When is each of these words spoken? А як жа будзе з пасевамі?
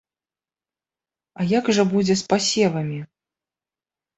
А 1.39 1.45
як 1.51 1.65
жа 1.79 1.83
будзе 1.91 2.15
з 2.23 2.27
пасевамі? 2.33 2.99